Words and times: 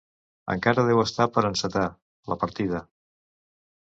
Encara 0.53 0.85
deu 0.85 1.01
estar 1.01 1.27
per 1.35 1.43
encetar... 1.49 1.83
la 2.31 2.39
partida! 2.45 2.81